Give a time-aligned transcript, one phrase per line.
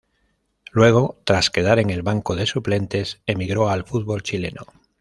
[0.71, 4.63] Luego, tras quedar en el banco de suplentes, emigró al fútbol chileno.